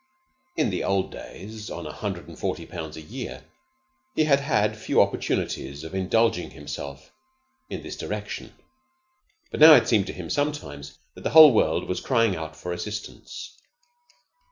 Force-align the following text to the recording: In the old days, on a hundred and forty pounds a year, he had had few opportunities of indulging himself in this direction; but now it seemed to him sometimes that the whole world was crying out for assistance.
In 0.57 0.71
the 0.71 0.83
old 0.83 1.11
days, 1.11 1.69
on 1.69 1.85
a 1.85 1.91
hundred 1.93 2.27
and 2.27 2.35
forty 2.35 2.65
pounds 2.65 2.97
a 2.97 3.01
year, 3.03 3.43
he 4.15 4.23
had 4.23 4.39
had 4.39 4.75
few 4.75 4.99
opportunities 4.99 5.83
of 5.83 5.93
indulging 5.93 6.49
himself 6.49 7.11
in 7.69 7.83
this 7.83 7.95
direction; 7.97 8.51
but 9.51 9.59
now 9.59 9.75
it 9.75 9.87
seemed 9.87 10.07
to 10.07 10.13
him 10.13 10.31
sometimes 10.31 10.97
that 11.13 11.21
the 11.23 11.29
whole 11.29 11.53
world 11.53 11.87
was 11.87 12.01
crying 12.01 12.35
out 12.35 12.55
for 12.55 12.73
assistance. 12.73 13.55